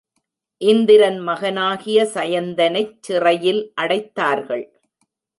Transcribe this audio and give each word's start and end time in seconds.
இந்திரன் 0.61 1.19
மகனாகிய 1.19 2.05
சயந்தனைச் 2.13 2.95
சிறையில் 2.99 3.73
அடைத்தார்கள். 3.81 4.65